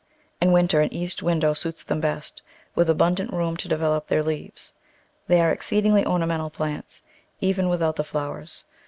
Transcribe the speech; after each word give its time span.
In 0.41 0.51
winter 0.51 0.81
an 0.81 0.91
east 0.91 1.21
window 1.21 1.53
suits 1.53 1.83
them 1.83 2.01
best, 2.01 2.41
with 2.73 2.89
abundant 2.89 3.31
room 3.31 3.55
to 3.57 3.67
develop 3.67 4.07
their 4.07 4.23
leaves. 4.23 4.73
They 5.27 5.39
are 5.39 5.49
an 5.49 5.53
exceedingly 5.53 6.03
ornamental 6.07 6.49
plant 6.49 7.03
even 7.39 7.69
without 7.69 7.97
the 7.97 8.03
flowers. 8.03 8.63